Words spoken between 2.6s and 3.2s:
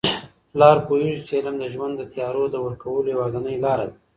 ورکولو